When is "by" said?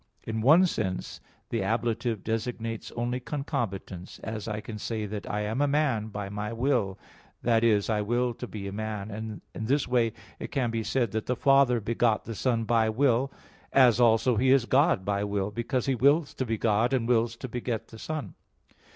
6.07-6.27, 12.63-12.89, 15.05-15.23